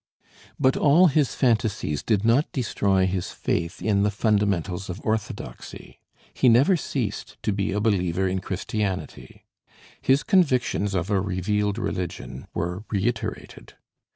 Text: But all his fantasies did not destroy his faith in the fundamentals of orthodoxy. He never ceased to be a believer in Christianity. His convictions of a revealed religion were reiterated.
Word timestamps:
But 0.59 0.75
all 0.75 1.09
his 1.09 1.35
fantasies 1.35 2.01
did 2.01 2.25
not 2.25 2.51
destroy 2.51 3.05
his 3.05 3.29
faith 3.29 3.83
in 3.83 4.01
the 4.01 4.09
fundamentals 4.09 4.89
of 4.89 4.99
orthodoxy. 5.05 5.99
He 6.33 6.49
never 6.49 6.75
ceased 6.75 7.37
to 7.43 7.51
be 7.53 7.71
a 7.71 7.79
believer 7.79 8.27
in 8.27 8.39
Christianity. 8.39 9.45
His 10.01 10.23
convictions 10.23 10.95
of 10.95 11.11
a 11.11 11.21
revealed 11.21 11.77
religion 11.77 12.47
were 12.55 12.83
reiterated. 12.89 13.75